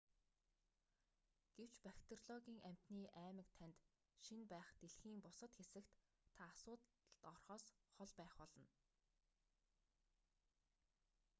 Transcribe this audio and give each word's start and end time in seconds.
гэвч 1.57 1.75
бактериологийн 1.85 2.63
амьтны 2.69 3.03
аймаг 3.25 3.49
танд 3.57 3.77
шинэ 4.25 4.45
байх 4.53 4.67
дэлхийн 4.81 5.17
бусад 5.25 5.51
хэсэгт 5.55 5.93
та 6.35 6.41
асуудалд 6.53 6.89
орохоос 7.31 7.65
хол 7.95 8.11
байх 8.19 8.33
болно 8.39 8.67